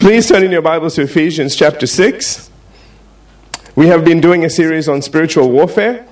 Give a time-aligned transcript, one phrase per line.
[0.00, 2.50] Please turn in your Bibles to Ephesians chapter 6.
[3.76, 6.06] We have been doing a series on spiritual warfare.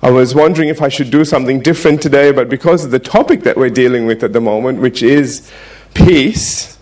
[0.00, 3.42] I was wondering if I should do something different today, but because of the topic
[3.42, 5.50] that we're dealing with at the moment, which is
[5.92, 6.78] peace,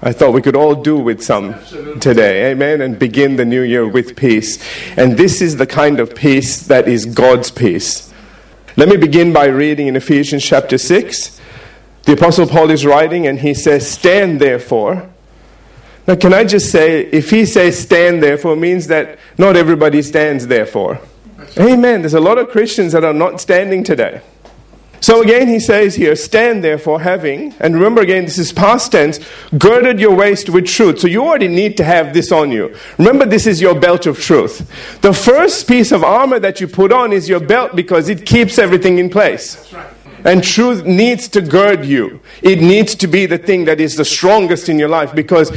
[0.00, 1.54] I thought we could all do with some
[2.00, 2.52] today.
[2.52, 2.80] Amen.
[2.80, 4.58] And begin the new year with peace.
[4.96, 8.10] And this is the kind of peace that is God's peace.
[8.78, 11.38] Let me begin by reading in Ephesians chapter 6.
[12.04, 15.09] The Apostle Paul is writing and he says, Stand therefore.
[16.06, 20.46] Now, can I just say, if he says stand therefore, means that not everybody stands
[20.46, 21.00] therefore.
[21.58, 22.02] Amen.
[22.02, 24.22] There's a lot of Christians that are not standing today.
[25.02, 29.18] So again, he says here, stand therefore, having, and remember again, this is past tense,
[29.56, 31.00] girded your waist with truth.
[31.00, 32.76] So you already need to have this on you.
[32.98, 35.00] Remember, this is your belt of truth.
[35.00, 38.58] The first piece of armor that you put on is your belt because it keeps
[38.58, 39.54] everything in place.
[39.54, 39.99] That's right.
[40.24, 42.20] And truth needs to gird you.
[42.42, 45.50] It needs to be the thing that is the strongest in your life because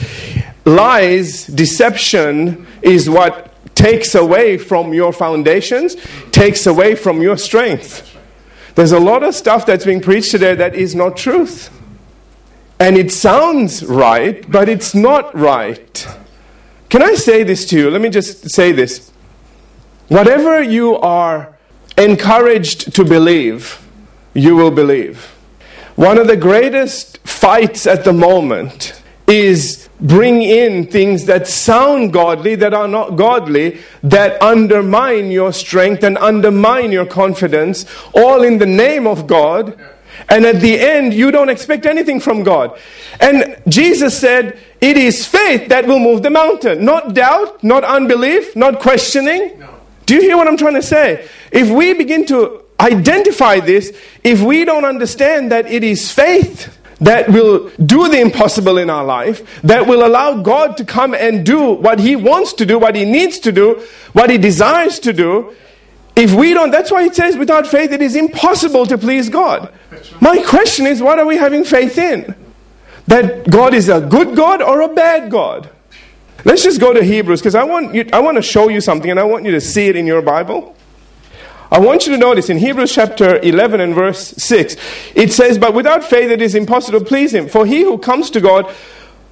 [0.66, 5.96] lies, deception is what takes away from your foundations,
[6.32, 8.10] takes away from your strength.
[8.76, 11.70] There's a lot of stuff that's being preached today that is not truth.
[12.80, 16.08] And it sounds right, but it's not right.
[16.90, 17.90] Can I say this to you?
[17.90, 19.12] Let me just say this.
[20.08, 21.58] Whatever you are
[21.98, 23.83] encouraged to believe,
[24.34, 25.34] you will believe.
[25.96, 32.56] One of the greatest fights at the moment is bring in things that sound godly
[32.56, 38.66] that are not godly that undermine your strength and undermine your confidence all in the
[38.66, 39.80] name of God.
[40.30, 42.78] And at the end you don't expect anything from God.
[43.20, 46.84] And Jesus said it is faith that will move the mountain.
[46.84, 49.64] Not doubt not unbelief not questioning.
[50.06, 51.30] Do you hear what I'm trying to say?
[51.52, 57.30] If we begin to identify this if we don't understand that it is faith that
[57.30, 61.72] will do the impossible in our life, that will allow God to come and do
[61.72, 65.54] what He wants to do, what He needs to do, what He desires to do.
[66.16, 69.74] If we don't, that's why it says without faith it is impossible to please God.
[70.22, 72.36] My question is, what are we having faith in?
[73.08, 75.70] That God is a good God or a bad God?
[76.46, 79.10] Let's just go to Hebrews because I want, you, I want to show you something
[79.10, 80.76] and I want you to see it in your Bible.
[81.74, 84.76] I want you to notice in Hebrews chapter 11 and verse 6,
[85.16, 87.50] it says, But without faith it is impossible to please him.
[87.50, 88.72] For he who comes to God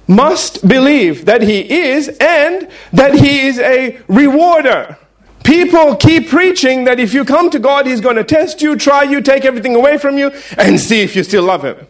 [0.08, 4.98] must believe that he is and that he is a rewarder.
[5.44, 9.04] People keep preaching that if you come to God, he's going to test you, try
[9.04, 11.86] you, take everything away from you, and see if you still love him.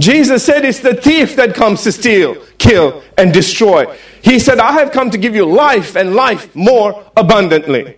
[0.00, 3.96] Jesus said it's the thief that comes to steal, kill, and destroy.
[4.22, 7.96] He said, I have come to give you life and life more abundantly.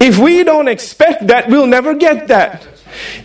[0.00, 2.66] If we don't expect that, we'll never get that.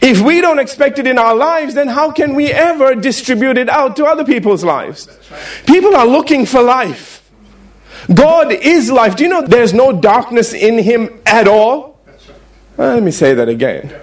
[0.01, 3.69] If we don't expect it in our lives, then how can we ever distribute it
[3.69, 5.07] out to other people's lives?
[5.65, 7.29] People are looking for life.
[8.13, 9.15] God is life.
[9.15, 11.99] Do you know there's no darkness in Him at all?
[12.77, 14.02] Let me say that again.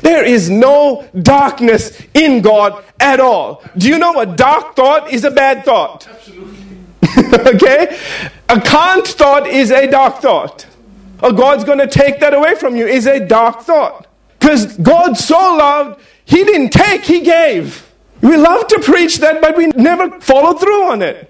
[0.00, 3.62] There is no darkness in God at all.
[3.76, 6.08] Do you know a dark thought is a bad thought?
[6.08, 6.60] Absolutely.
[7.54, 7.98] okay?
[8.48, 10.66] A can't thought is a dark thought.
[11.22, 14.06] Or God's going to take that away from you is a dark thought.
[14.38, 17.86] Because God so loved, He didn't take, He gave.
[18.22, 21.29] We love to preach that, but we never follow through on it.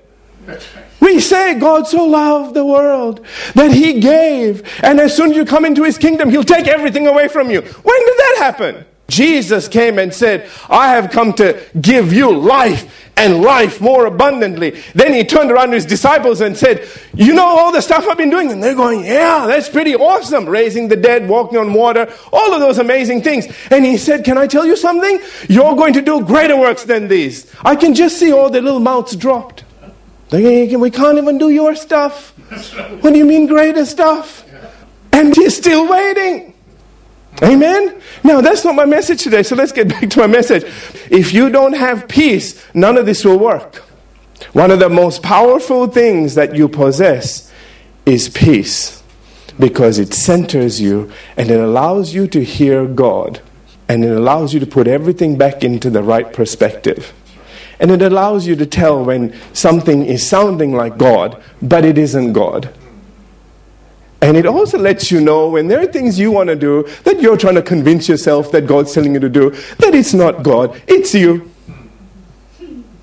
[1.00, 3.24] We say God so loved the world
[3.54, 7.06] that He gave, and as soon as you come into His kingdom, He'll take everything
[7.06, 7.60] away from you.
[7.60, 8.84] When did that happen?
[9.10, 14.80] Jesus came and said, I have come to give you life and life more abundantly.
[14.94, 18.16] Then he turned around to his disciples and said, You know all the stuff I've
[18.16, 18.50] been doing?
[18.50, 20.48] And they're going, Yeah, that's pretty awesome.
[20.48, 23.46] Raising the dead, walking on water, all of those amazing things.
[23.70, 25.20] And he said, Can I tell you something?
[25.48, 27.52] You're going to do greater works than these.
[27.62, 29.64] I can just see all the little mouths dropped.
[30.32, 32.30] We can't even do your stuff.
[33.02, 34.44] What do you mean, greater stuff?
[35.12, 36.54] And he's still waiting.
[37.42, 38.00] Amen?
[38.22, 40.64] Now, that's not my message today, so let's get back to my message.
[41.10, 43.76] If you don't have peace, none of this will work.
[44.52, 47.50] One of the most powerful things that you possess
[48.06, 49.02] is peace
[49.58, 53.40] because it centers you and it allows you to hear God
[53.88, 57.12] and it allows you to put everything back into the right perspective.
[57.80, 62.34] And it allows you to tell when something is sounding like God, but it isn't
[62.34, 62.72] God.
[64.22, 67.22] And it also lets you know when there are things you want to do that
[67.22, 70.80] you're trying to convince yourself that God's telling you to do, that it's not God,
[70.86, 71.50] it's you.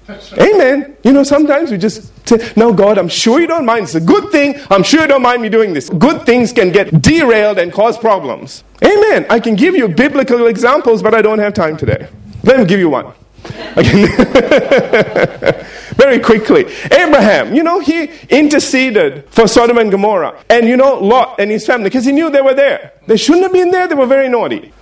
[0.40, 0.96] Amen.
[1.04, 3.86] You know, sometimes we just say, No, God, I'm sure you don't mind.
[3.86, 4.56] It's a good thing.
[4.70, 5.90] I'm sure you don't mind me doing this.
[5.90, 8.64] Good things can get derailed and cause problems.
[8.84, 9.26] Amen.
[9.30, 12.08] I can give you biblical examples, but I don't have time today.
[12.44, 13.12] Let me give you one.
[15.96, 16.66] very quickly.
[16.92, 20.44] Abraham, you know, he interceded for Sodom and Gomorrah.
[20.50, 22.94] And you know, Lot and his family, because he knew they were there.
[23.08, 24.74] They shouldn't have been there, they were very naughty.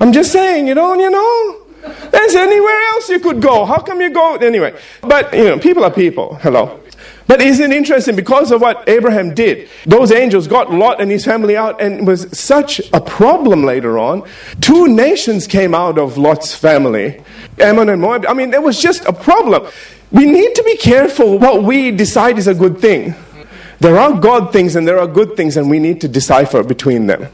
[0.00, 1.62] I'm just saying, you know, you know.
[2.10, 3.64] There's anywhere else you could go.
[3.64, 4.36] How come you go?
[4.36, 6.34] Anyway, but, you know, people are people.
[6.36, 6.80] Hello.
[7.26, 8.14] But isn't it interesting?
[8.14, 12.04] Because of what Abraham did, those angels got Lot and his family out, and it
[12.04, 14.28] was such a problem later on.
[14.60, 17.22] Two nations came out of Lot's family
[17.58, 18.26] Ammon and Moab.
[18.26, 19.66] I mean, it was just a problem.
[20.12, 23.14] We need to be careful what we decide is a good thing.
[23.80, 27.06] There are God things and there are good things, and we need to decipher between
[27.06, 27.28] them.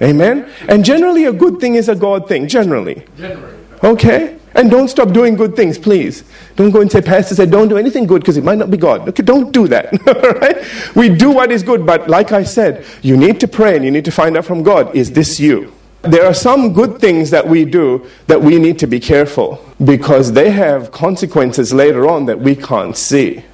[0.00, 0.50] Amen?
[0.68, 3.04] And generally, a good thing is a God thing, generally.
[3.18, 3.59] generally.
[3.82, 4.38] Okay?
[4.54, 6.24] And don't stop doing good things, please.
[6.56, 8.76] Don't go and say, Pastor said, don't do anything good because it might not be
[8.76, 9.08] God.
[9.08, 9.92] Okay, don't do that.
[10.40, 10.96] right?
[10.96, 13.90] We do what is good, but like I said, you need to pray and you
[13.90, 15.72] need to find out from God, is this you?
[16.02, 20.32] There are some good things that we do that we need to be careful because
[20.32, 23.44] they have consequences later on that we can't see.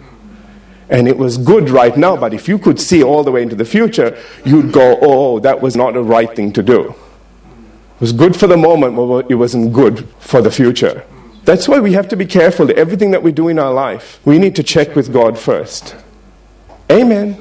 [0.88, 3.56] And it was good right now, but if you could see all the way into
[3.56, 6.94] the future, you'd go, oh, that was not the right thing to do.
[7.96, 11.04] It was good for the moment, but it wasn't good for the future.
[11.44, 12.70] That's why we have to be careful.
[12.76, 15.96] Everything that we do in our life, we need to check with God first.
[16.90, 17.38] Amen.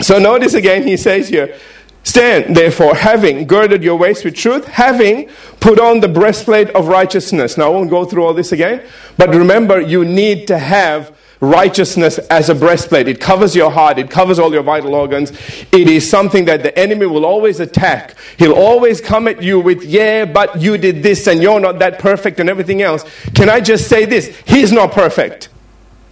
[0.00, 1.56] So notice again, he says here,
[2.02, 5.28] Stand, therefore, having girded your waist with truth, having
[5.58, 7.56] put on the breastplate of righteousness.
[7.56, 8.82] Now, I won't go through all this again,
[9.16, 13.08] but remember, you need to have righteousness as a breastplate.
[13.08, 15.30] It covers your heart, it covers all your vital organs.
[15.72, 18.16] It is something that the enemy will always attack.
[18.38, 21.98] He'll always come at you with, yeah, but you did this and you're not that
[21.98, 23.04] perfect and everything else.
[23.34, 24.34] Can I just say this?
[24.46, 25.48] He's not perfect.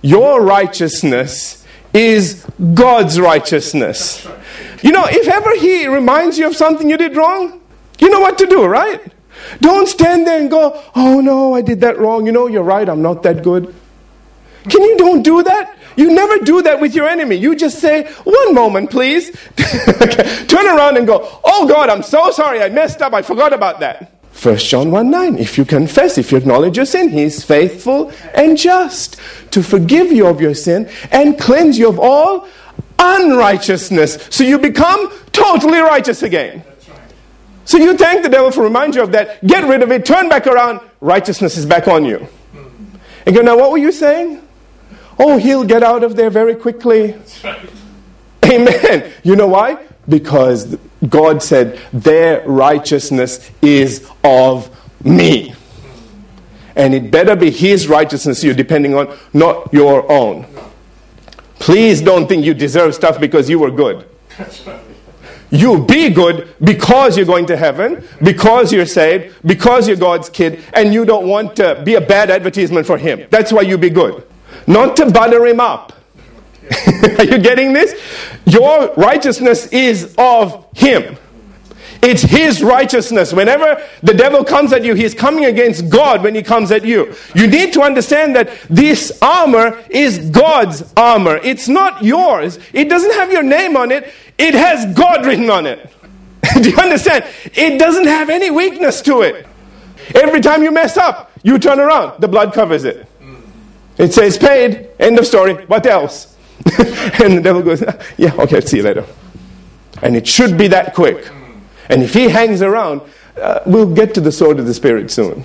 [0.03, 2.44] Your righteousness is
[2.75, 4.26] God's righteousness.
[4.82, 7.61] You know, if ever he reminds you of something you did wrong,
[7.99, 9.00] you know what to do, right?
[9.61, 12.26] Don't stand there and go, oh no, I did that wrong.
[12.26, 13.75] You know, you're right, I'm not that good.
[14.69, 15.76] Can you don't do that?
[15.96, 17.37] You never do that with your enemy.
[17.37, 19.31] You just say, one moment, please.
[20.49, 22.62] Turn around and go, oh God, I'm so sorry.
[22.62, 23.12] I messed up.
[23.12, 24.11] I forgot about that.
[24.43, 25.38] 1 John 1 9.
[25.38, 29.16] If you confess, if you acknowledge your sin, he is faithful and just
[29.52, 32.49] to forgive you of your sin and cleanse you of all
[32.99, 34.28] unrighteousness.
[34.31, 36.64] So you become totally righteous again.
[37.64, 39.44] So you thank the devil for reminding you of that.
[39.46, 40.05] Get rid of it.
[40.05, 40.81] Turn back around.
[41.00, 42.26] Righteousness is back on you.
[43.25, 44.44] And go, now what were you saying?
[45.19, 47.16] Oh, he'll get out of there very quickly.
[48.44, 49.12] Amen.
[49.22, 49.84] You know why?
[50.08, 50.76] Because
[51.08, 54.70] God said, their righteousness is of
[55.05, 55.55] me.
[56.76, 60.46] And it better be his righteousness you're depending on, not your own.
[61.61, 64.06] Please don't think you deserve stuff because you were good.
[65.50, 70.64] You be good because you're going to heaven, because you're saved, because you're God's kid,
[70.72, 73.28] and you don't want to be a bad advertisement for Him.
[73.31, 74.26] That's why you be good
[74.66, 75.93] not to butter him up.
[77.19, 77.94] Are you getting this?
[78.46, 81.16] Your righteousness is of him.
[82.05, 83.32] It's his righteousness.
[83.32, 87.14] Whenever the devil comes at you, he's coming against God when he comes at you.
[87.34, 91.37] You need to understand that this armor is God's armor.
[91.43, 92.58] It's not yours.
[92.75, 95.90] It doesn't have your name on it, it has God written on it.
[96.61, 97.25] Do you understand?
[97.55, 99.46] It doesn't have any weakness to it.
[100.14, 103.08] Every time you mess up, you turn around, the blood covers it.
[103.99, 105.55] It says paid, end of story.
[105.67, 106.37] What else?
[106.67, 107.83] and the devil goes,
[108.16, 109.07] Yeah, okay, see you later.
[110.02, 111.28] And it should be that quick.
[111.88, 113.02] And if he hangs around,
[113.40, 115.45] uh, we'll get to the sword of the Spirit soon.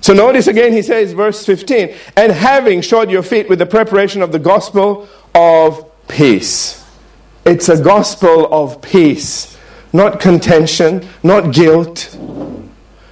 [0.00, 4.22] So notice again, he says, verse 15, and having shod your feet with the preparation
[4.22, 6.84] of the gospel of peace.
[7.44, 9.58] It's a gospel of peace,
[9.92, 12.16] not contention, not guilt.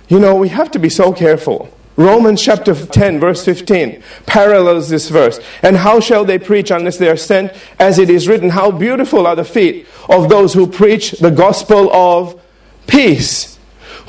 [0.08, 1.72] You know, we have to be so careful.
[1.96, 5.40] Romans chapter 10, verse 15 parallels this verse.
[5.62, 7.52] And how shall they preach unless they are sent?
[7.78, 11.90] As it is written, How beautiful are the feet of those who preach the gospel
[11.92, 12.40] of
[12.86, 13.58] peace,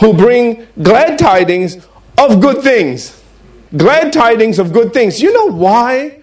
[0.01, 1.77] who bring glad tidings
[2.17, 3.23] of good things.
[3.75, 5.21] Glad tidings of good things.
[5.21, 6.21] You know why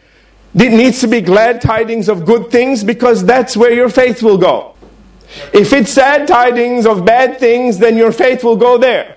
[0.54, 2.84] it needs to be glad tidings of good things?
[2.84, 4.74] Because that's where your faith will go.
[5.52, 9.16] If it's sad tidings of bad things, then your faith will go there.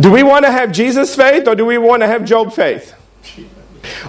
[0.00, 2.94] Do we want to have Jesus faith or do we want to have Job faith?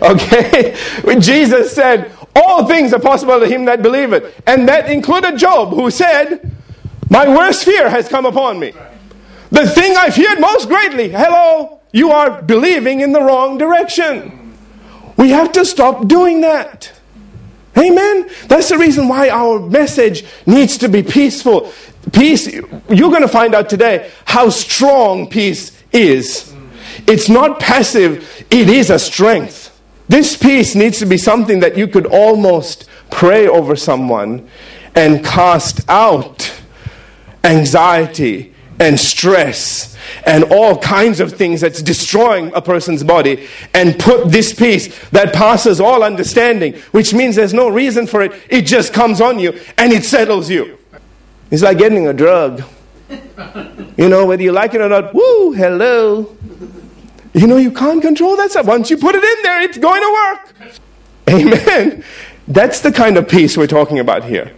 [0.02, 0.76] Okay?
[1.20, 4.42] Jesus said, All things are possible to him that believeth.
[4.46, 6.52] And that included Job, who said,
[7.10, 8.74] My worst fear has come upon me.
[9.52, 14.56] The thing I feared most greatly, hello, you are believing in the wrong direction.
[15.18, 16.94] We have to stop doing that.
[17.78, 18.30] Amen?
[18.48, 21.72] That's the reason why our message needs to be peaceful.
[22.12, 26.54] Peace, you're going to find out today how strong peace is.
[27.08, 29.70] It's not passive, it is a strength.
[30.08, 34.50] This peace needs to be something that you could almost pray over someone
[34.96, 36.62] and cast out
[37.44, 44.32] anxiety and stress and all kinds of things that's destroying a person's body and put
[44.32, 48.32] this peace that passes all understanding, which means there's no reason for it.
[48.50, 50.78] It just comes on you and it settles you.
[51.52, 52.64] It's like getting a drug.
[54.00, 56.34] You know, whether you like it or not, woo, hello.
[57.34, 58.66] You know, you can't control that stuff.
[58.66, 60.80] Once you put it in there, it's going to work.
[61.30, 62.06] Amen.
[62.48, 64.54] That's the kind of peace we're talking about here.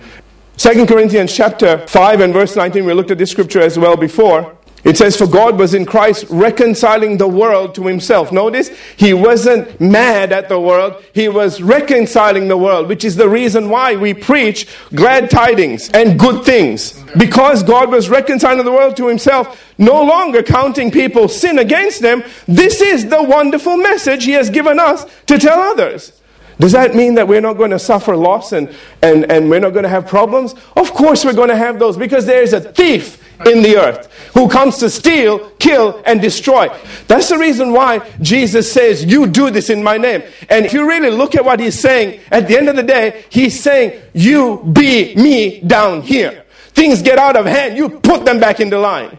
[0.58, 4.56] 2 Corinthians chapter 5 and verse 19, we looked at this scripture as well before.
[4.84, 8.32] It says, For God was in Christ reconciling the world to himself.
[8.32, 13.30] Notice, he wasn't mad at the world, he was reconciling the world, which is the
[13.30, 17.00] reason why we preach glad tidings and good things.
[17.18, 22.24] Because God was reconciling the world to himself, no longer counting people's sin against them,
[22.48, 26.20] this is the wonderful message he has given us to tell others.
[26.60, 29.72] Does that mean that we're not going to suffer loss and, and, and we're not
[29.72, 30.54] going to have problems?
[30.76, 34.48] Of course, we're going to have those because there's a thief in the earth who
[34.48, 36.68] comes to steal, kill, and destroy.
[37.08, 40.24] That's the reason why Jesus says, You do this in my name.
[40.50, 43.26] And if you really look at what he's saying, at the end of the day,
[43.30, 46.46] he's saying, You be me down here.
[46.74, 49.18] Things get out of hand, you put them back into line.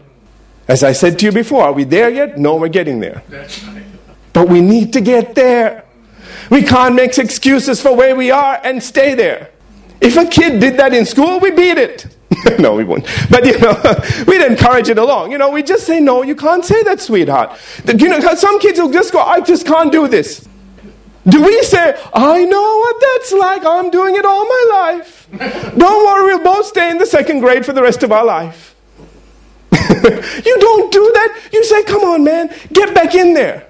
[0.67, 2.37] As I said to you before, are we there yet?
[2.37, 3.21] No, we're getting there.
[4.31, 5.83] But we need to get there.
[6.49, 9.51] We can't make excuses for where we are and stay there.
[10.03, 12.07] If a kid did that in school, we beat it.
[12.59, 13.05] no, we won't.
[13.29, 13.79] But you know,
[14.27, 15.31] we'd encourage it along.
[15.31, 17.57] You know, we just say, no, you can't say that, sweetheart.
[17.85, 20.47] You know, some kids will just go, I just can't do this.
[21.25, 25.27] Do we say, I know what that's like, I'm doing it all my life?
[25.77, 28.75] don't worry, we'll both stay in the second grade for the rest of our life.
[29.71, 31.49] you don't do that.
[31.53, 33.67] You say, come on, man, get back in there.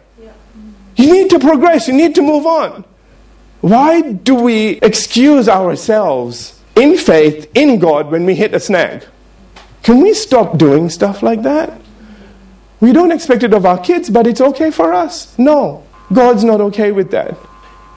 [0.95, 2.85] You need to progress, you need to move on.
[3.63, 9.05] Why do we excuse ourselves in faith in God when we hit a snag?
[9.83, 11.71] Can we stop doing stuff like that?
[12.81, 15.33] We don't expect it of our kids, but it's okay for us.
[15.39, 17.37] No, God's not okay with that.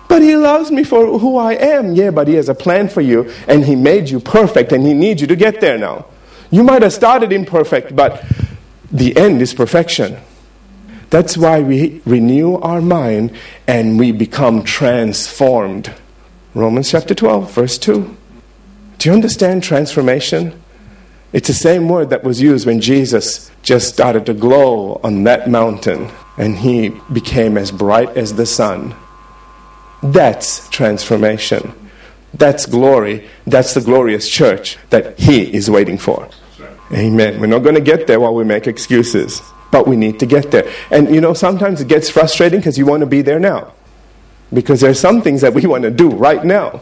[0.08, 1.96] But He loves me for who I am.
[1.96, 4.94] Yeah, but He has a plan for you, and He made you perfect, and He
[4.94, 6.06] needs you to get there now.
[6.52, 8.25] You might have started imperfect, but
[8.92, 10.16] the end is perfection.
[11.11, 13.33] That's why we renew our mind
[13.67, 15.93] and we become transformed.
[16.55, 18.17] Romans chapter 12, verse 2.
[18.99, 20.61] Do you understand transformation?
[21.33, 25.49] It's the same word that was used when Jesus just started to glow on that
[25.49, 28.95] mountain and he became as bright as the sun.
[30.03, 31.73] That's transformation.
[32.35, 33.29] That's glory.
[33.47, 36.29] That's the glorious church that he is waiting for.
[36.93, 37.41] Amen.
[37.41, 39.43] We're not going to get there while we make excuses
[39.76, 40.66] but we need to get there.
[40.90, 43.75] And you know, sometimes it gets frustrating because you want to be there now.
[44.50, 46.80] Because there are some things that we want to do right now.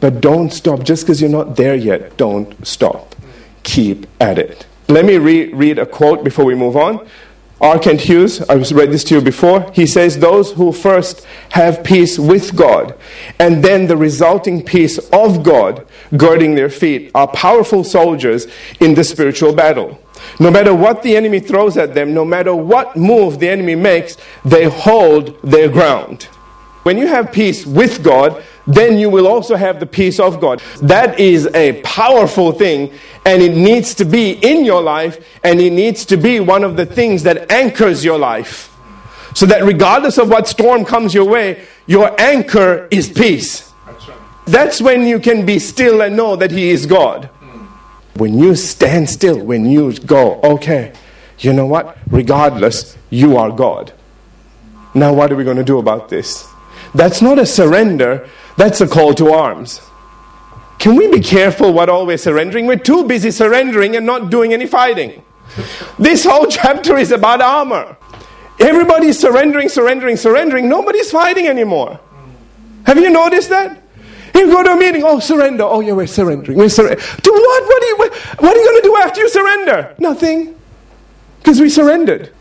[0.00, 0.82] But don't stop.
[0.82, 3.14] Just because you're not there yet, don't stop.
[3.62, 4.66] Keep at it.
[4.88, 7.06] Let me re- read a quote before we move on.
[7.60, 7.78] R.
[7.78, 9.70] Kent Hughes, I've read this to you before.
[9.70, 12.98] He says, Those who first have peace with God
[13.38, 18.48] and then the resulting peace of God girding their feet are powerful soldiers
[18.80, 20.00] in the spiritual battle.
[20.38, 24.16] No matter what the enemy throws at them, no matter what move the enemy makes,
[24.44, 26.24] they hold their ground.
[26.82, 30.60] When you have peace with God, then you will also have the peace of God.
[30.80, 32.92] That is a powerful thing,
[33.24, 36.76] and it needs to be in your life, and it needs to be one of
[36.76, 38.72] the things that anchors your life.
[39.34, 43.72] So that regardless of what storm comes your way, your anchor is peace.
[44.46, 47.28] That's when you can be still and know that He is God.
[48.16, 50.92] When you stand still, when you go, okay,
[51.38, 51.98] you know what?
[52.08, 53.92] Regardless, you are God.
[54.94, 56.48] Now, what are we going to do about this?
[56.94, 59.82] That's not a surrender, that's a call to arms.
[60.78, 62.66] Can we be careful what all we're surrendering?
[62.66, 65.22] We're too busy surrendering and not doing any fighting.
[65.98, 67.96] This whole chapter is about armor.
[68.58, 70.68] Everybody's surrendering, surrendering, surrendering.
[70.68, 72.00] Nobody's fighting anymore.
[72.84, 73.82] Have you noticed that?
[74.36, 75.64] You go to a meeting, oh, surrender.
[75.64, 76.58] Oh, yeah, we're surrendering.
[76.58, 77.00] We're surrendering.
[77.22, 77.64] To what?
[77.64, 79.94] What are you, what are you going to do after you surrender?
[79.98, 80.60] Nothing.
[81.38, 82.32] Because we surrendered.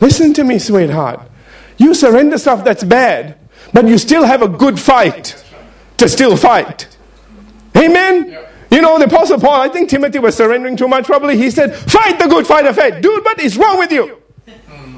[0.00, 1.20] Listen to me, sweetheart.
[1.78, 3.38] You surrender stuff that's bad,
[3.72, 5.42] but you still have a good fight
[5.98, 6.88] to still fight.
[7.76, 8.36] Amen?
[8.70, 11.36] You know, the Apostle Paul, I think Timothy was surrendering too much probably.
[11.36, 13.00] He said, Fight the good fight of faith.
[13.00, 14.20] Dude, what is wrong with you?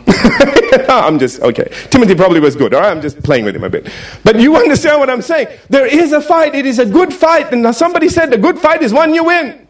[0.89, 1.71] I'm just, okay.
[1.91, 2.91] Timothy probably was good, all right?
[2.91, 3.89] I'm just playing with him a bit.
[4.25, 5.49] But you understand what I'm saying.
[5.69, 6.55] There is a fight.
[6.55, 7.53] It is a good fight.
[7.53, 9.67] And somebody said the good fight is one you win.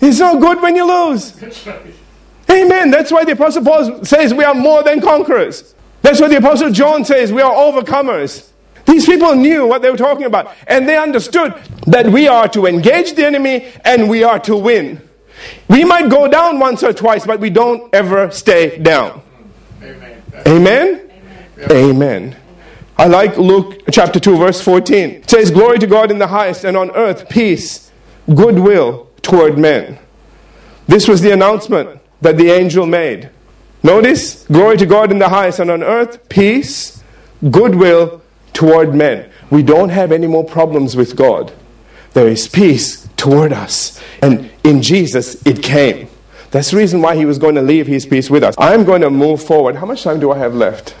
[0.00, 1.34] It's not good when you lose.
[2.50, 2.90] Amen.
[2.90, 5.74] That's why the Apostle Paul says we are more than conquerors.
[6.02, 7.32] That's what the Apostle John says.
[7.32, 8.50] We are overcomers.
[8.86, 11.54] These people knew what they were talking about, and they understood
[11.86, 15.00] that we are to engage the enemy and we are to win.
[15.68, 19.22] We might go down once or twice, but we don't ever stay down.
[19.82, 20.22] Amen.
[20.46, 21.10] Amen.
[21.70, 22.36] Amen.
[22.96, 25.10] I like Luke chapter 2, verse 14.
[25.10, 27.90] It says, Glory to God in the highest, and on earth peace,
[28.32, 29.98] goodwill toward men.
[30.86, 33.30] This was the announcement that the angel made.
[33.82, 37.02] Notice, glory to God in the highest, and on earth peace,
[37.50, 38.22] goodwill
[38.52, 39.30] toward men.
[39.50, 41.52] We don't have any more problems with God.
[42.14, 44.00] There is peace toward us.
[44.22, 46.08] And in Jesus, it came.
[46.50, 48.54] That's the reason why he was going to leave his peace with us.
[48.58, 49.76] I'm going to move forward.
[49.76, 50.94] How much time do I have left?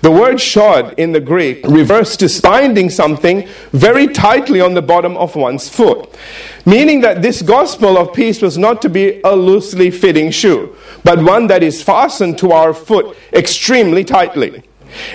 [0.00, 5.14] The word shod in the Greek refers to binding something very tightly on the bottom
[5.18, 6.08] of one's foot,
[6.64, 11.22] meaning that this gospel of peace was not to be a loosely fitting shoe, but
[11.22, 14.62] one that is fastened to our foot extremely tightly.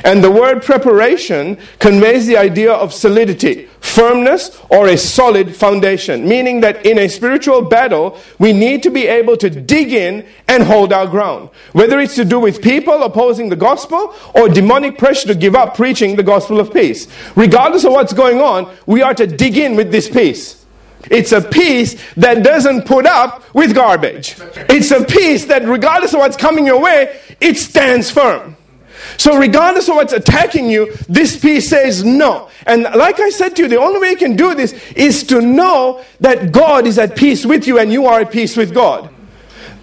[0.04, 6.62] And the word preparation conveys the idea of solidity, firmness, or a solid foundation, meaning
[6.62, 10.92] that in a spiritual battle, we need to be able to dig in and hold
[10.92, 11.50] our ground.
[11.74, 15.76] Whether it's to do with people opposing the gospel or demonic pressure to give up
[15.76, 17.08] preaching the gospel of peace.
[17.36, 20.66] Regardless of what's going on, we are to dig in with this peace.
[21.12, 24.36] It's a peace that doesn't put up with garbage.
[24.70, 28.58] It's a peace that, regardless of what's coming your way, it stands firm.
[29.18, 32.50] So, regardless of what's attacking you, this peace says no.
[32.66, 35.42] And like I said to you, the only way you can do this is to
[35.42, 39.10] know that God is at peace with you and you are at peace with God.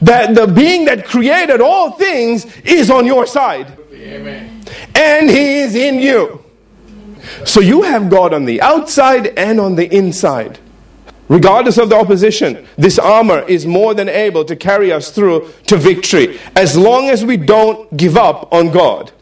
[0.01, 3.79] That the being that created all things is on your side.
[3.93, 4.63] Amen.
[4.95, 6.45] And He is in you.
[7.45, 10.59] So, you have God on the outside and on the inside.
[11.29, 15.79] Regardless of the opposition, this armor is more than able to carry us through to
[15.79, 19.13] victory as long as we don't give up on God.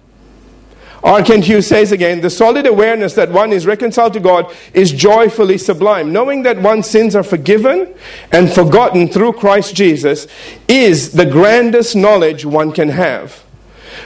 [1.03, 1.23] R.
[1.23, 6.13] Hughes says again, the solid awareness that one is reconciled to God is joyfully sublime.
[6.13, 7.95] Knowing that one's sins are forgiven
[8.33, 10.27] and forgotten through Christ Jesus
[10.69, 13.45] is the grandest knowledge one can have.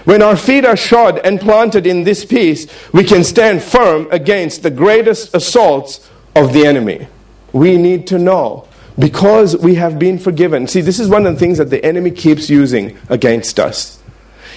[0.04, 4.62] When our feet are shod and planted in this peace, we can stand firm against
[4.62, 7.08] the greatest assaults of the enemy
[7.54, 8.66] we need to know
[8.98, 10.66] because we have been forgiven.
[10.66, 14.02] See, this is one of the things that the enemy keeps using against us.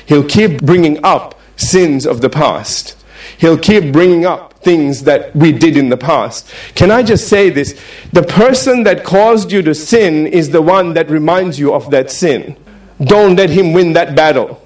[0.08, 2.96] He'll keep bringing up sins of the past.
[3.38, 6.52] He'll keep bringing up things that we did in the past.
[6.76, 7.80] Can I just say this?
[8.14, 12.12] The person that caused you to sin is the one that reminds you of that
[12.12, 12.58] sin.
[13.02, 14.62] Don't let him win that battle.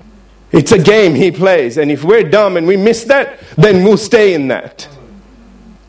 [0.51, 3.97] It's a game he plays, and if we're dumb and we miss that, then we'll
[3.97, 4.87] stay in that.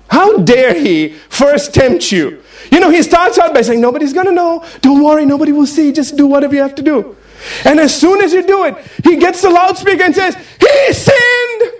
[0.09, 2.43] How dare he first tempt you?
[2.71, 4.65] You know, he starts out by saying, Nobody's to know.
[4.83, 5.91] Don't worry, nobody will see.
[5.91, 7.17] Just do whatever you have to do.
[7.65, 11.73] And as soon as you do it, he gets the loudspeaker and says, He sinned.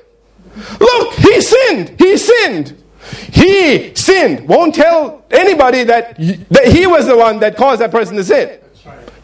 [0.81, 1.95] Look, he sinned.
[1.99, 2.83] He sinned.
[3.33, 4.49] He sinned.
[4.49, 8.59] Won't tell anybody that, that he was the one that caused that person to sin.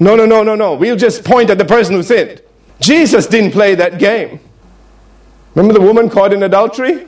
[0.01, 0.75] No, no, no, no, no.
[0.75, 2.41] We'll just point at the person who sinned.
[2.81, 4.41] Jesus didn't play that game.
[5.55, 7.07] Remember the woman caught in adultery?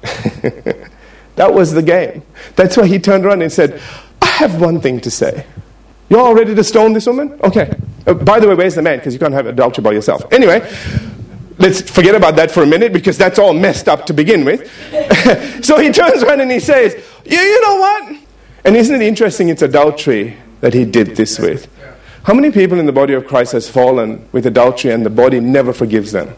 [0.00, 2.22] that was the game.
[2.54, 3.80] That's why he turned around and said,
[4.22, 5.44] I have one thing to say.
[6.08, 7.38] You're all ready to stone this woman?
[7.42, 7.74] Okay.
[8.06, 8.98] Uh, by the way, where's the man?
[8.98, 10.24] Because you can't have adultery by yourself.
[10.32, 10.60] Anyway,
[11.58, 14.70] let's forget about that for a minute because that's all messed up to begin with.
[15.64, 18.16] so he turns around and he says, you, you know what?
[18.64, 19.48] And isn't it interesting?
[19.48, 21.68] It's adultery that he did this with.
[22.24, 25.40] How many people in the body of Christ has fallen with adultery and the body
[25.40, 26.34] never forgives them?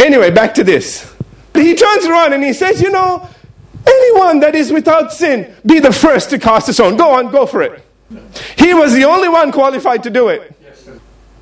[0.00, 1.14] Anyway, back to this
[1.58, 3.28] he turns around and he says, You know,
[3.86, 6.96] anyone that is without sin, be the first to cast a stone.
[6.96, 7.84] Go on, go for it.
[8.56, 10.54] He was the only one qualified to do it.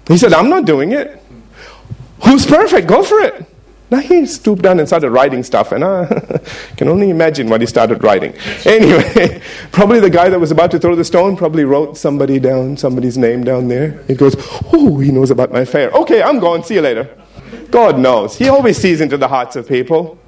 [0.09, 1.23] He said, I'm not doing it.
[2.25, 2.89] Who's perfect?
[2.89, 3.47] Go for it.
[3.89, 6.07] Now he stooped down and started writing stuff, and I
[6.77, 8.35] can only imagine what he started writing.
[8.65, 12.77] Anyway, probably the guy that was about to throw the stone probably wrote somebody down,
[12.77, 14.03] somebody's name down there.
[14.09, 14.35] He goes,
[14.73, 15.91] Oh, he knows about my affair.
[15.93, 16.65] Okay, I'm going.
[16.65, 17.09] See you later.
[17.71, 18.37] God knows.
[18.37, 20.19] He always sees into the hearts of people.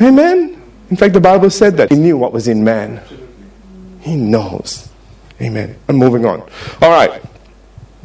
[0.00, 0.62] Amen.
[0.88, 3.00] In fact, the Bible said that He knew what was in man.
[4.02, 4.89] He knows.
[5.40, 5.76] Amen.
[5.88, 6.40] I'm moving on.
[6.82, 7.22] All right.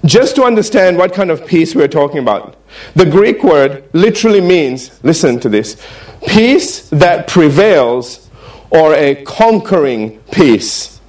[0.06, 2.56] Just to understand what kind of peace we're talking about,
[2.96, 5.82] the Greek word literally means, listen to this,
[6.28, 8.30] peace that prevails
[8.70, 11.00] or a conquering peace.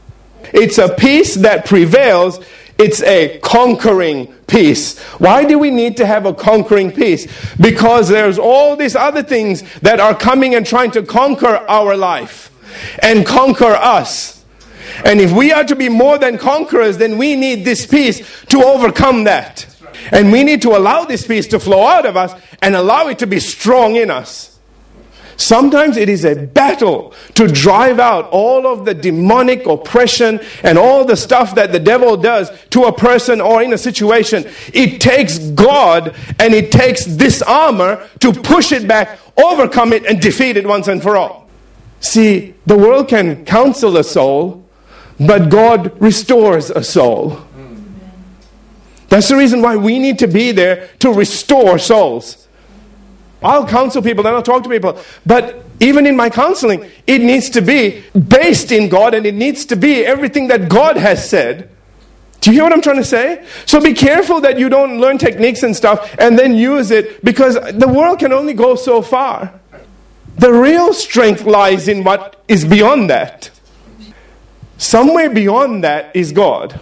[0.53, 2.41] It's a peace that prevails
[2.79, 4.99] it's a conquering peace.
[5.19, 7.27] Why do we need to have a conquering peace?
[7.57, 12.51] Because there's all these other things that are coming and trying to conquer our life
[12.99, 14.36] and conquer us.
[15.05, 18.63] And if we are to be more than conquerors, then we need this peace to
[18.63, 19.67] overcome that.
[20.13, 22.33] And we need to allow this peace to flow out of us
[22.63, 24.57] and allow it to be strong in us.
[25.37, 31.05] Sometimes it is a battle to drive out all of the demonic oppression and all
[31.05, 34.47] the stuff that the devil does to a person or in a situation.
[34.73, 40.21] It takes God and it takes this armor to push it back, overcome it, and
[40.21, 41.49] defeat it once and for all.
[42.01, 44.66] See, the world can counsel a soul,
[45.19, 47.43] but God restores a soul.
[49.09, 52.49] That's the reason why we need to be there to restore souls.
[53.43, 55.01] I'll counsel people and I'll talk to people.
[55.25, 59.65] But even in my counseling, it needs to be based in God and it needs
[59.67, 61.71] to be everything that God has said.
[62.41, 63.45] Do you hear what I'm trying to say?
[63.67, 67.55] So be careful that you don't learn techniques and stuff and then use it because
[67.55, 69.53] the world can only go so far.
[70.39, 73.51] The real strength lies in what is beyond that.
[74.79, 76.81] Somewhere beyond that is God.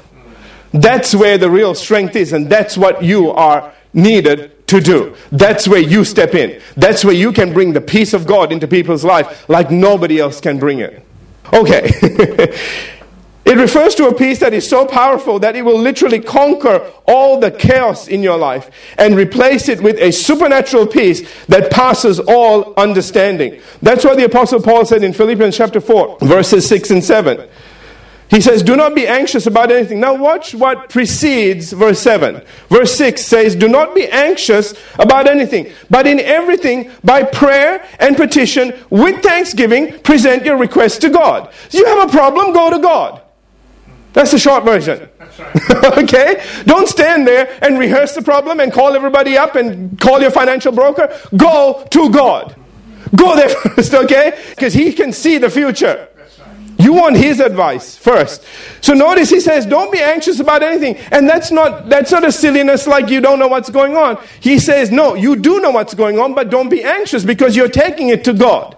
[0.72, 5.14] That's where the real strength is, and that's what you are needed to do.
[5.30, 6.60] That's where you step in.
[6.76, 10.40] That's where you can bring the peace of God into people's life like nobody else
[10.40, 11.04] can bring it.
[11.52, 11.82] Okay.
[13.44, 17.38] it refers to a peace that is so powerful that it will literally conquer all
[17.38, 22.74] the chaos in your life and replace it with a supernatural peace that passes all
[22.76, 23.60] understanding.
[23.82, 27.48] That's what the apostle Paul said in Philippians chapter 4 verses 6 and 7.
[28.34, 30.00] He says, Do not be anxious about anything.
[30.00, 32.42] Now, watch what precedes verse 7.
[32.68, 38.16] Verse 6 says, Do not be anxious about anything, but in everything, by prayer and
[38.16, 41.54] petition, with thanksgiving, present your requests to God.
[41.70, 43.22] You have a problem, go to God.
[44.14, 45.08] That's the short version.
[45.84, 46.44] Okay?
[46.64, 50.72] Don't stand there and rehearse the problem and call everybody up and call your financial
[50.72, 51.16] broker.
[51.36, 52.54] Go to God.
[53.14, 54.40] Go there first, okay?
[54.50, 56.08] Because He can see the future.
[56.78, 58.44] You want his advice first.
[58.80, 60.96] So notice he says, don't be anxious about anything.
[61.12, 64.18] And that's not, that's not a silliness like you don't know what's going on.
[64.40, 67.68] He says, no, you do know what's going on, but don't be anxious because you're
[67.68, 68.76] taking it to God.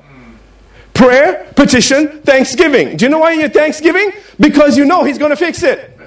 [0.95, 2.97] Prayer, petition, thanksgiving.
[2.97, 4.13] Do you know why you're thanksgiving?
[4.39, 5.99] Because you know he's going to fix it.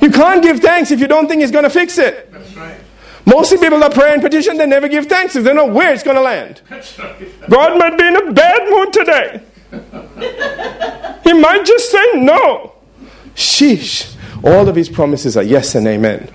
[0.00, 2.32] You can't give thanks if you don't think he's going to fix it.
[3.24, 6.02] Most people that pray and petition, they never give thanks if they know where it's
[6.02, 6.60] going to land.
[7.48, 9.42] God might be in a bad mood today.
[11.24, 12.74] he might just say no.
[13.34, 14.16] Sheesh.
[14.44, 16.30] All of his promises are yes and amen.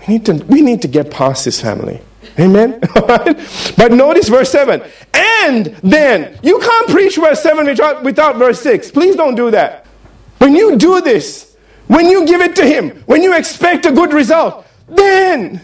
[0.00, 2.00] We need to, we need to get past this family.
[2.38, 2.80] Amen?
[2.94, 4.82] but notice verse 7.
[5.14, 8.90] And then, you can't preach verse 7 without, without verse 6.
[8.90, 9.86] Please don't do that.
[10.38, 14.12] When you do this, when you give it to Him, when you expect a good
[14.12, 15.60] result, then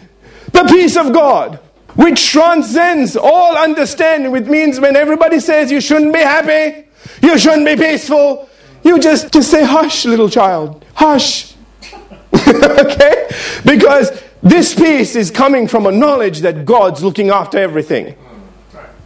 [0.51, 1.59] the peace of God
[1.95, 6.87] which transcends all understanding, which means when everybody says you shouldn't be happy,
[7.21, 8.49] you shouldn't be peaceful,
[8.83, 11.55] you just, just say, hush, little child, hush.
[12.47, 13.29] okay?
[13.65, 18.15] Because this peace is coming from a knowledge that God's looking after everything.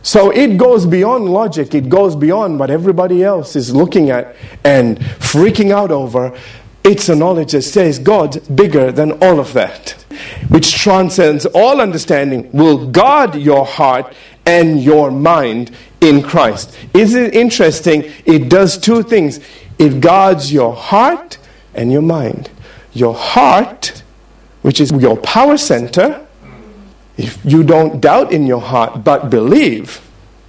[0.02, 5.00] So it goes beyond logic, it goes beyond what everybody else is looking at and
[5.00, 6.38] freaking out over.
[6.86, 10.06] It's a knowledge that says God's bigger than all of that
[10.50, 14.14] which transcends all understanding, will guard your heart
[14.46, 15.72] and your mind
[16.02, 16.78] in Christ.
[16.94, 18.12] Isn't it interesting?
[18.26, 19.40] It does two things
[19.78, 21.38] it guards your heart
[21.74, 22.50] and your mind.
[22.94, 24.04] Your heart,
[24.62, 26.26] which is your power center,
[27.18, 30.02] if you don't doubt in your heart but believe,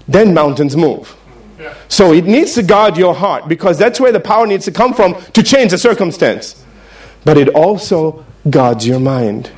[0.07, 1.17] then mountains move.
[1.89, 4.93] So it needs to guard your heart because that's where the power needs to come
[4.93, 6.65] from to change the circumstance.
[7.25, 9.51] But it also guards your mind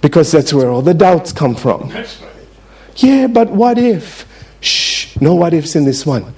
[0.00, 1.92] because that's where all the doubts come from.
[2.96, 4.26] Yeah, but what if?
[4.60, 6.34] Shh, no what ifs in this one.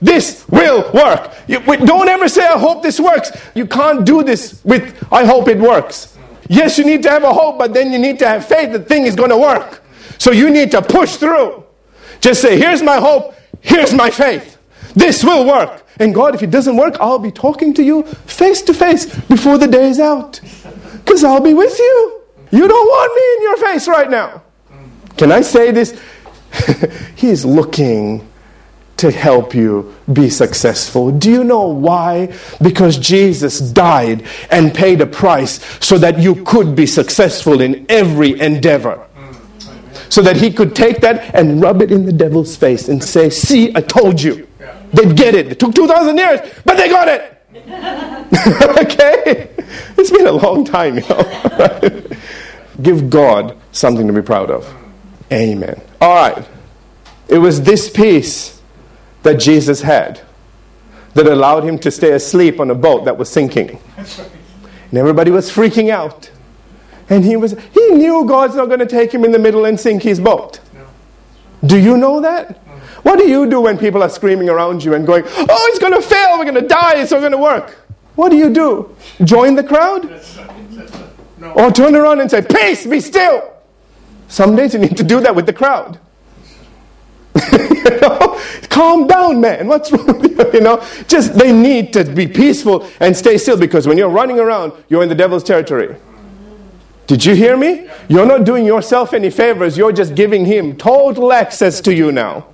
[0.00, 1.34] This will work.
[1.48, 3.32] You, don't ever say, I hope this works.
[3.54, 6.16] You can't do this with, I hope it works.
[6.48, 8.88] Yes, you need to have a hope, but then you need to have faith that
[8.88, 9.82] thing is going to work.
[10.18, 11.64] So you need to push through.
[12.20, 14.57] Just say, here's my hope, here's my faith.
[14.94, 15.84] This will work.
[15.98, 19.58] And God, if it doesn't work, I'll be talking to you face to face before
[19.58, 20.40] the day is out.
[20.92, 22.22] Because I'll be with you.
[22.50, 24.42] You don't want me in your face right now.
[25.16, 26.00] Can I say this?
[27.16, 28.28] He's looking
[28.98, 31.10] to help you be successful.
[31.10, 32.36] Do you know why?
[32.60, 38.38] Because Jesus died and paid a price so that you could be successful in every
[38.40, 39.06] endeavor.
[40.08, 43.30] So that he could take that and rub it in the devil's face and say,
[43.30, 44.47] See, I told you.
[44.92, 45.48] They'd get it.
[45.48, 47.34] It took 2,000 years, but they got it.
[48.84, 49.50] okay?
[49.96, 52.02] It's been a long time, you know.
[52.82, 54.72] Give God something to be proud of.
[55.32, 55.80] Amen.
[56.00, 56.46] All right.
[57.28, 58.60] It was this peace
[59.22, 60.20] that Jesus had
[61.14, 63.80] that allowed him to stay asleep on a boat that was sinking.
[63.96, 66.30] And everybody was freaking out.
[67.10, 69.78] And he was he knew God's not going to take him in the middle and
[69.78, 70.60] sink his boat.
[71.64, 72.60] Do you know that?
[73.08, 75.94] What do you do when people are screaming around you and going, "Oh, it's going
[75.94, 76.38] to fail.
[76.38, 76.96] We're going to die.
[76.96, 77.74] It's not going to work."
[78.16, 78.94] What do you do?
[79.24, 80.04] Join the crowd?
[81.54, 83.50] Or turn around and say, "Peace, be still."
[84.28, 85.98] Some days you need to do that with the crowd.
[87.52, 88.38] you know?
[88.68, 89.68] Calm down, man.
[89.68, 90.50] What's wrong with you?
[90.52, 94.38] You know, just they need to be peaceful and stay still because when you're running
[94.38, 95.96] around, you're in the devil's territory.
[97.06, 97.88] Did you hear me?
[98.08, 99.78] You're not doing yourself any favors.
[99.78, 102.46] You're just giving him total access to you now.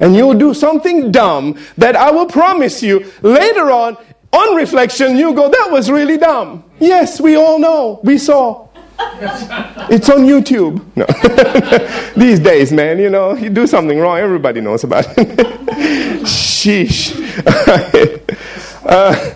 [0.00, 3.96] And you'll do something dumb that I will promise you later on,
[4.32, 6.64] on reflection, you go, that was really dumb.
[6.80, 8.00] Yes, we all know.
[8.02, 8.68] We saw.
[9.90, 10.82] It's on YouTube.
[10.96, 11.04] No.
[12.16, 15.28] These days, man, you know, you do something wrong, everybody knows about it.
[16.24, 17.12] Sheesh.
[18.86, 19.34] uh,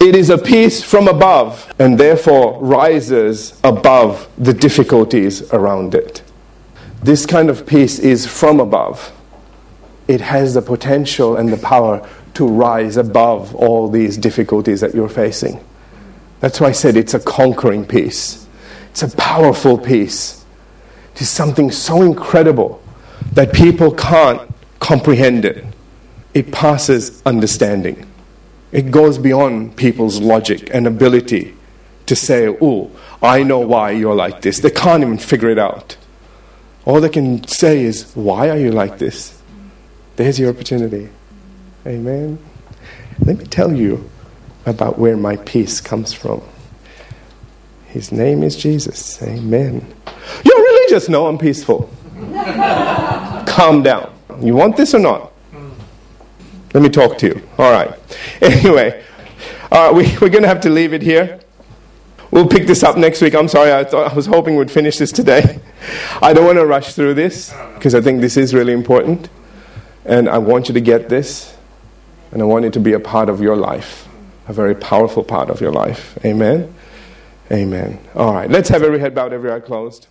[0.00, 6.22] it is a peace from above and therefore rises above the difficulties around it.
[7.06, 9.12] This kind of peace is from above.
[10.08, 15.08] It has the potential and the power to rise above all these difficulties that you're
[15.08, 15.64] facing.
[16.40, 18.48] That's why I said it's a conquering peace.
[18.90, 20.44] It's a powerful peace.
[21.14, 22.82] It is something so incredible
[23.34, 24.42] that people can't
[24.80, 25.64] comprehend it.
[26.34, 28.04] It passes understanding.
[28.72, 31.54] It goes beyond people's logic and ability
[32.06, 32.90] to say, oh,
[33.22, 34.58] I know why you're like this.
[34.58, 35.96] They can't even figure it out.
[36.86, 39.38] All they can say is, why are you like this?
[40.14, 41.10] There's your opportunity.
[41.84, 42.38] Amen.
[43.24, 44.08] Let me tell you
[44.64, 46.42] about where my peace comes from.
[47.88, 49.20] His name is Jesus.
[49.22, 49.94] Amen.
[50.44, 51.08] You're religious?
[51.08, 51.90] No, I'm peaceful.
[53.46, 54.12] Calm down.
[54.40, 55.32] You want this or not?
[56.72, 57.48] Let me talk to you.
[57.58, 57.92] All right.
[58.42, 59.02] Anyway,
[59.72, 61.40] uh, we, we're going to have to leave it here.
[62.36, 63.34] We'll pick this up next week.
[63.34, 65.58] I'm sorry, I, thought, I was hoping we'd finish this today.
[66.20, 69.30] I don't want to rush through this because I think this is really important.
[70.04, 71.56] And I want you to get this.
[72.32, 74.06] And I want it to be a part of your life,
[74.48, 76.18] a very powerful part of your life.
[76.26, 76.74] Amen.
[77.50, 78.00] Amen.
[78.14, 78.50] All right.
[78.50, 80.06] Let's have every head bowed, every eye closed.